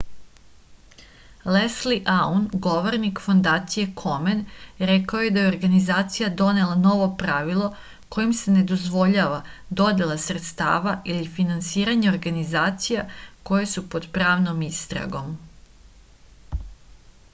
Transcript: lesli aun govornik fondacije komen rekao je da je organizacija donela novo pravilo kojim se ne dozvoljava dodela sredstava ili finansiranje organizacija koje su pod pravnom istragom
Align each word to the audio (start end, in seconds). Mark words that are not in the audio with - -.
lesli 1.55 1.95
aun 2.13 2.45
govornik 2.67 3.19
fondacije 3.25 3.89
komen 3.99 4.39
rekao 4.91 5.19
je 5.25 5.33
da 5.35 5.43
je 5.43 5.49
organizacija 5.51 6.29
donela 6.39 6.77
novo 6.85 7.05
pravilo 7.19 7.67
kojim 8.15 8.31
se 8.39 8.55
ne 8.55 8.63
dozvoljava 8.71 9.37
dodela 9.83 10.17
sredstava 10.25 10.93
ili 11.13 11.29
finansiranje 11.37 12.09
organizacija 12.15 13.03
koje 13.51 13.69
su 13.75 13.85
pod 13.95 14.09
pravnom 14.17 14.65
istragom 14.71 15.31